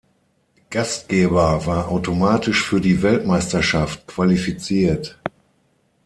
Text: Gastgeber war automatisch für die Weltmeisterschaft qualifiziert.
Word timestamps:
Gastgeber 0.71 1.67
war 1.67 1.89
automatisch 1.89 2.65
für 2.65 2.81
die 2.81 3.03
Weltmeisterschaft 3.03 4.07
qualifiziert. 4.07 5.19